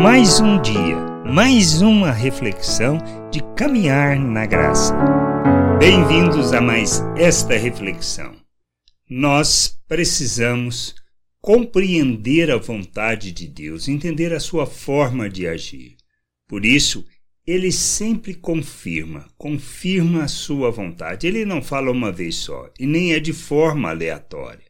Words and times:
Mais 0.00 0.38
um 0.38 0.62
dia, 0.62 0.96
mais 1.26 1.82
uma 1.82 2.12
reflexão 2.12 2.98
de 3.32 3.40
caminhar 3.56 4.16
na 4.16 4.46
graça. 4.46 4.94
Bem-vindos 5.76 6.52
a 6.52 6.60
mais 6.60 7.02
esta 7.16 7.56
reflexão. 7.58 8.36
Nós 9.10 9.76
precisamos 9.88 10.94
compreender 11.40 12.48
a 12.48 12.58
vontade 12.58 13.32
de 13.32 13.48
Deus, 13.48 13.88
entender 13.88 14.32
a 14.32 14.38
sua 14.38 14.66
forma 14.66 15.28
de 15.28 15.48
agir. 15.48 15.96
Por 16.46 16.64
isso, 16.64 17.04
ele 17.44 17.72
sempre 17.72 18.34
confirma, 18.34 19.26
confirma 19.36 20.22
a 20.22 20.28
sua 20.28 20.70
vontade. 20.70 21.26
Ele 21.26 21.44
não 21.44 21.60
fala 21.60 21.90
uma 21.90 22.12
vez 22.12 22.36
só 22.36 22.70
e 22.78 22.86
nem 22.86 23.14
é 23.14 23.18
de 23.18 23.32
forma 23.32 23.90
aleatória. 23.90 24.64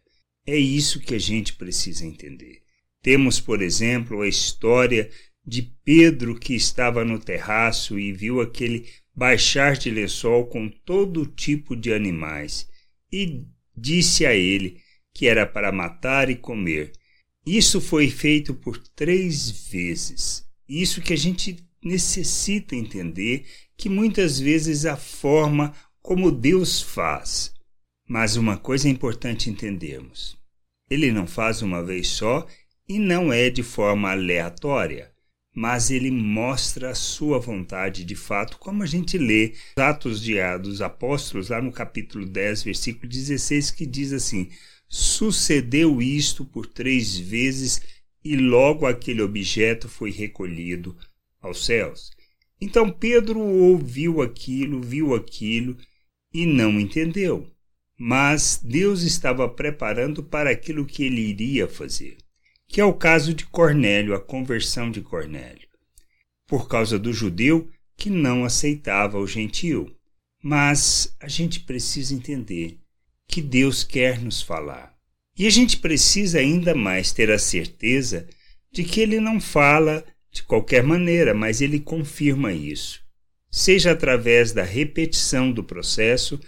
É 0.47 0.57
isso 0.57 1.01
que 1.01 1.15
a 1.15 1.21
gente 1.21 1.53
precisa 1.53 2.07
entender. 2.07 2.67
Temos, 3.03 3.41
por 3.41 3.63
exemplo, 3.63 4.23
a 4.23 4.29
história 4.29 5.11
de 5.47 5.63
Pedro 5.85 6.39
que 6.39 6.55
estava 6.55 7.05
no 7.05 7.19
terraço 7.19 7.99
e 7.99 8.13
viu 8.13 8.41
aquele 8.41 8.87
baixar 9.15 9.77
de 9.77 9.91
lençol 9.91 10.47
com 10.47 10.69
todo 10.69 11.27
tipo 11.27 11.75
de 11.75 11.93
animais 11.93 12.69
e 13.13 13.45
disse 13.77 14.27
a 14.27 14.35
ele 14.35 14.81
que 15.15 15.27
era 15.27 15.47
para 15.47 15.73
matar 15.73 16.31
e 16.31 16.37
comer. 16.37 16.93
Isso 17.47 17.81
foi 17.81 18.11
feito 18.11 18.53
por 18.55 18.79
três 18.79 19.69
vezes. 19.71 20.47
Isso 20.69 21.01
que 21.01 21.13
a 21.13 21.17
gente 21.17 21.57
necessita 21.83 22.77
entender 22.77 23.47
que 23.77 23.89
muitas 23.89 24.39
vezes 24.39 24.85
a 24.85 24.97
forma 24.97 25.75
como 26.03 26.31
Deus 26.31 26.83
faz. 26.83 27.53
Mas 28.07 28.37
uma 28.37 28.57
coisa 28.57 28.87
é 28.89 28.91
importante 28.91 29.51
entendermos: 29.51 30.37
Ele 30.91 31.11
não 31.11 31.27
faz 31.27 31.63
uma 31.63 31.83
vez 31.83 32.09
só 32.09 32.47
e 32.89 32.99
não 32.99 33.33
é 33.33 33.51
de 33.51 33.63
forma 33.63 34.11
aleatória, 34.11 35.13
mas 35.55 35.91
ele 35.91 36.11
mostra 36.11 36.91
a 36.91 36.95
sua 36.95 37.39
vontade 37.39 38.05
de 38.05 38.15
fato, 38.15 38.59
como 38.59 38.83
a 38.83 38.87
gente 38.87 39.19
lê 39.19 39.55
Atos 39.77 40.23
de, 40.23 40.37
dos 40.59 40.81
Apóstolos, 40.81 41.49
lá 41.49 41.61
no 41.61 41.73
capítulo 41.73 42.25
10, 42.25 42.63
versículo 42.63 43.09
16, 43.09 43.73
que 43.73 43.85
diz 43.85 44.13
assim: 44.13 44.49
Sucedeu 44.89 46.01
isto 46.01 46.45
por 46.45 46.67
três 46.67 47.19
vezes 47.19 47.83
e 48.25 48.37
logo 48.37 48.87
aquele 48.87 49.21
objeto 49.21 49.89
foi 49.89 50.11
recolhido 50.11 50.97
aos 51.41 51.67
céus. 51.67 52.11
Então 52.61 52.91
Pedro 52.91 53.41
ouviu 53.41 54.23
aquilo, 54.23 54.81
viu 54.81 55.15
aquilo 55.15 55.77
e 56.33 56.47
não 56.47 56.81
entendeu. 56.81 57.51
Mas 57.97 58.61
Deus 58.63 59.03
estava 59.03 59.49
preparando 59.49 60.23
para 60.23 60.51
aquilo 60.51 60.87
que 60.87 61.03
ele 61.05 61.21
iria 61.21 61.67
fazer, 61.67 62.17
que 62.69 62.81
é 62.81 62.85
o 62.85 62.93
caso 62.93 63.33
de 63.33 63.47
Cornélio, 63.47 64.15
a 64.15 64.21
conversão 64.21 64.91
de 64.91 65.01
Cornélio, 65.01 65.67
por 66.47 66.69
causa 66.69 66.99
do 66.99 67.13
judeu 67.13 67.69
que 67.97 68.11
não 68.11 68.45
aceitava 68.45 69.19
o 69.19 69.27
gentio. 69.27 69.93
Mas 70.43 71.17
a 71.19 71.27
gente 71.27 71.61
precisa 71.61 72.15
entender 72.15 72.79
que 73.27 73.43
Deus 73.43 73.83
quer 73.83 74.21
nos 74.21 74.41
falar. 74.41 74.95
E 75.37 75.47
a 75.47 75.51
gente 75.51 75.79
precisa 75.79 76.39
ainda 76.39 76.75
mais 76.75 77.11
ter 77.13 77.31
a 77.31 77.39
certeza 77.39 78.29
de 78.71 78.85
que 78.85 79.01
ele 79.01 79.19
não 79.19 79.41
fala 79.41 80.05
de 80.31 80.43
qualquer 80.43 80.83
maneira, 80.83 81.35
mas 81.35 81.61
ele 81.61 81.81
confirma 81.81 82.53
isso. 82.53 83.01
Seja 83.51 83.93
através 83.93 84.53
da 84.53 84.63
repetição 84.63 85.51
do 85.51 85.65
processo, 85.65 86.39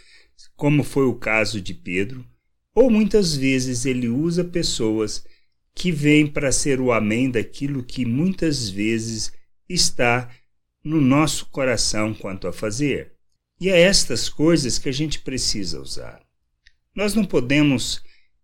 como 0.55 0.85
foi 0.85 1.07
o 1.07 1.15
caso 1.15 1.61
de 1.61 1.73
Pedro, 1.73 2.25
ou 2.75 2.91
muitas 2.91 3.35
vezes 3.35 3.87
ele 3.87 4.09
usa 4.09 4.45
pessoas 4.45 5.25
que 5.81 5.91
vêm 5.91 6.27
para 6.27 6.53
ser 6.53 6.79
o 6.79 6.93
amém 6.93 7.31
daquilo 7.31 7.83
que 7.83 8.05
muitas 8.05 8.69
vezes 8.69 9.33
está 9.67 10.29
no 10.85 11.01
nosso 11.01 11.47
coração 11.47 12.13
quanto 12.13 12.47
a 12.47 12.53
fazer. 12.53 13.15
E 13.59 13.71
é 13.71 13.81
estas 13.81 14.29
coisas 14.29 14.79
que 14.79 14.91
a 14.91 14.93
gente 14.93 15.21
precisa 15.21 15.81
usar. 15.81 16.21
Nós 16.95 17.15
não 17.15 17.25
podemos. 17.25 18.03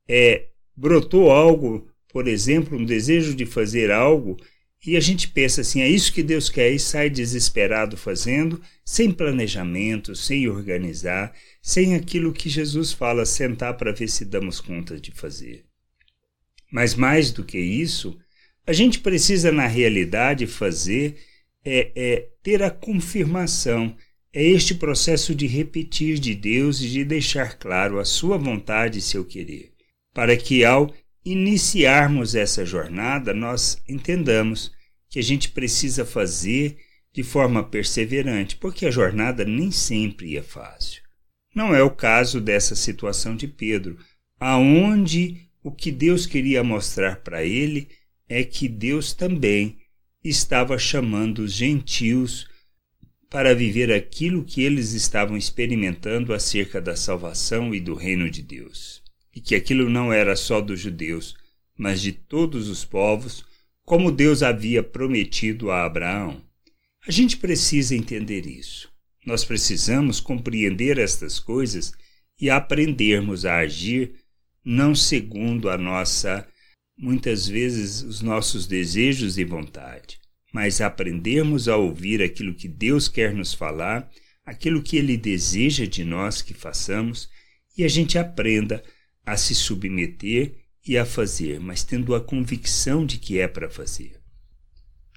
É, 0.08 0.46
brotou 0.74 1.30
algo, 1.30 1.86
por 2.08 2.26
exemplo, 2.26 2.78
um 2.78 2.84
desejo 2.86 3.34
de 3.34 3.44
fazer 3.44 3.90
algo 3.90 4.38
e 4.86 4.96
a 4.96 5.00
gente 5.00 5.28
pensa 5.28 5.60
assim, 5.60 5.82
é 5.82 5.88
isso 5.88 6.14
que 6.14 6.22
Deus 6.22 6.48
quer 6.48 6.70
e 6.70 6.78
sai 6.78 7.10
desesperado 7.10 7.98
fazendo, 7.98 8.62
sem 8.82 9.12
planejamento, 9.12 10.16
sem 10.16 10.48
organizar, 10.48 11.34
sem 11.60 11.94
aquilo 11.94 12.32
que 12.32 12.48
Jesus 12.48 12.94
fala, 12.94 13.26
sentar 13.26 13.76
para 13.76 13.92
ver 13.92 14.08
se 14.08 14.24
damos 14.24 14.58
conta 14.58 14.98
de 14.98 15.12
fazer. 15.12 15.65
Mas 16.70 16.94
mais 16.94 17.30
do 17.30 17.44
que 17.44 17.58
isso, 17.58 18.18
a 18.66 18.72
gente 18.72 18.98
precisa 19.00 19.52
na 19.52 19.66
realidade 19.66 20.46
fazer 20.46 21.16
é, 21.64 21.90
é 21.94 22.28
ter 22.42 22.62
a 22.62 22.70
confirmação, 22.70 23.96
é 24.32 24.44
este 24.44 24.74
processo 24.74 25.34
de 25.34 25.46
repetir 25.46 26.18
de 26.18 26.34
Deus 26.34 26.80
e 26.80 26.88
de 26.88 27.04
deixar 27.04 27.58
claro 27.58 27.98
a 27.98 28.04
sua 28.04 28.36
vontade 28.36 28.98
e 28.98 29.02
seu 29.02 29.24
querer, 29.24 29.72
para 30.12 30.36
que 30.36 30.64
ao 30.64 30.92
iniciarmos 31.24 32.34
essa 32.34 32.64
jornada, 32.64 33.34
nós 33.34 33.82
entendamos 33.88 34.70
que 35.08 35.18
a 35.18 35.22
gente 35.22 35.50
precisa 35.50 36.04
fazer 36.04 36.76
de 37.12 37.22
forma 37.22 37.64
perseverante, 37.64 38.56
porque 38.56 38.86
a 38.86 38.90
jornada 38.90 39.44
nem 39.44 39.70
sempre 39.70 40.36
é 40.36 40.42
fácil. 40.42 41.02
Não 41.54 41.74
é 41.74 41.82
o 41.82 41.90
caso 41.90 42.40
dessa 42.40 42.76
situação 42.76 43.34
de 43.34 43.48
Pedro, 43.48 43.98
aonde 44.38 45.45
o 45.66 45.72
que 45.72 45.90
Deus 45.90 46.26
queria 46.26 46.62
mostrar 46.62 47.16
para 47.16 47.42
ele 47.42 47.88
é 48.28 48.44
que 48.44 48.68
Deus 48.68 49.12
também 49.12 49.78
estava 50.22 50.78
chamando 50.78 51.40
os 51.40 51.52
gentios 51.52 52.46
para 53.28 53.52
viver 53.52 53.90
aquilo 53.90 54.44
que 54.44 54.62
eles 54.62 54.92
estavam 54.92 55.36
experimentando 55.36 56.32
acerca 56.32 56.80
da 56.80 56.94
salvação 56.94 57.74
e 57.74 57.80
do 57.80 57.94
reino 57.94 58.30
de 58.30 58.42
Deus 58.42 59.02
e 59.34 59.40
que 59.40 59.56
aquilo 59.56 59.90
não 59.90 60.12
era 60.12 60.36
só 60.36 60.60
dos 60.60 60.78
judeus, 60.78 61.34
mas 61.76 62.00
de 62.00 62.12
todos 62.12 62.68
os 62.68 62.84
povos, 62.84 63.44
como 63.84 64.12
Deus 64.12 64.44
havia 64.44 64.84
prometido 64.84 65.72
a 65.72 65.84
Abraão. 65.84 66.40
A 67.04 67.10
gente 67.10 67.36
precisa 67.38 67.96
entender 67.96 68.46
isso. 68.46 68.88
Nós 69.26 69.44
precisamos 69.44 70.20
compreender 70.20 70.96
estas 70.96 71.40
coisas 71.40 71.92
e 72.40 72.48
aprendermos 72.48 73.44
a 73.44 73.56
agir 73.56 74.14
não 74.68 74.96
segundo 74.96 75.70
a 75.70 75.78
nossa, 75.78 76.44
muitas 76.98 77.46
vezes, 77.46 78.02
os 78.02 78.20
nossos 78.20 78.66
desejos 78.66 79.38
e 79.38 79.44
vontade, 79.44 80.18
mas 80.52 80.80
aprendermos 80.80 81.68
a 81.68 81.76
ouvir 81.76 82.20
aquilo 82.20 82.52
que 82.52 82.66
Deus 82.66 83.06
quer 83.06 83.32
nos 83.32 83.54
falar, 83.54 84.10
aquilo 84.44 84.82
que 84.82 84.96
Ele 84.96 85.16
deseja 85.16 85.86
de 85.86 86.04
nós 86.04 86.42
que 86.42 86.52
façamos, 86.52 87.30
e 87.78 87.84
a 87.84 87.88
gente 87.88 88.18
aprenda 88.18 88.82
a 89.24 89.36
se 89.36 89.54
submeter 89.54 90.56
e 90.84 90.98
a 90.98 91.06
fazer, 91.06 91.60
mas 91.60 91.84
tendo 91.84 92.12
a 92.12 92.20
convicção 92.20 93.06
de 93.06 93.18
que 93.18 93.38
é 93.38 93.46
para 93.46 93.70
fazer. 93.70 94.20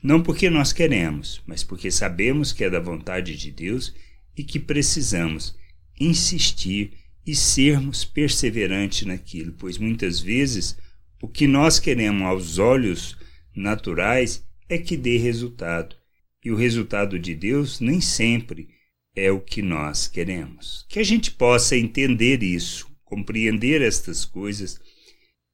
Não 0.03 0.21
porque 0.21 0.47
nós 0.47 0.71
queremos, 0.71 1.41
mas 1.47 1.63
porque 1.63 1.89
sabemos 1.89 2.53
que 2.53 2.63
é 2.63 2.69
da 2.69 2.79
vontade 2.79 3.35
de 3.35 3.49
Deus 3.49 3.95
e 4.37 4.43
que 4.43 4.59
precisamos 4.59 5.55
insistir 5.99 6.98
e 7.29 7.35
sermos 7.35 8.03
perseverantes 8.03 9.05
naquilo, 9.05 9.53
pois 9.53 9.77
muitas 9.77 10.19
vezes 10.19 10.75
o 11.21 11.27
que 11.27 11.45
nós 11.45 11.79
queremos 11.79 12.23
aos 12.23 12.57
olhos 12.57 13.15
naturais 13.55 14.43
é 14.67 14.79
que 14.79 14.97
dê 14.97 15.17
resultado, 15.17 15.95
e 16.43 16.49
o 16.49 16.55
resultado 16.55 17.19
de 17.19 17.35
Deus 17.35 17.79
nem 17.79 18.01
sempre 18.01 18.69
é 19.15 19.31
o 19.31 19.39
que 19.39 19.61
nós 19.61 20.07
queremos. 20.07 20.85
Que 20.89 20.97
a 20.97 21.03
gente 21.03 21.29
possa 21.29 21.77
entender 21.77 22.41
isso 22.41 22.89
compreender 23.09 23.81
estas 23.81 24.25
coisas 24.25 24.79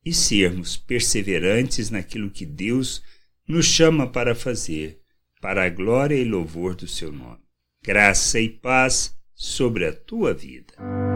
e 0.05 0.13
sermos 0.13 0.77
perseverantes 0.77 1.89
naquilo 1.89 2.29
que 2.29 2.45
Deus 2.45 3.01
nos 3.45 3.65
chama 3.65 4.07
para 4.07 4.33
fazer, 4.33 4.99
para 5.41 5.65
a 5.65 5.69
glória 5.69 6.15
e 6.15 6.23
louvor 6.23 6.73
do 6.75 6.87
seu 6.87 7.11
nome. 7.11 7.43
Graça 7.83 8.39
e 8.39 8.49
paz 8.49 9.13
sobre 9.33 9.85
a 9.85 9.93
tua 9.93 10.33
vida. 10.33 10.73